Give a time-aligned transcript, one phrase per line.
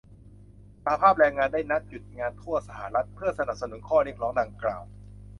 [0.83, 4.81] สหภาพแรงงานได้นัดหยุดงานทั่วสหรัฐ เพื่อสนับสนุนข้อเรียกร้องดังกล่าว